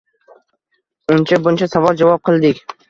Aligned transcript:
Uncha-buncha 1.17 1.71
savol-javob 1.77 2.29
qildik. 2.31 2.69